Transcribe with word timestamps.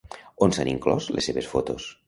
On 0.45 0.55
s'han 0.57 0.71
inclòs 0.71 1.11
les 1.19 1.31
seves 1.31 1.53
fotos? 1.55 1.91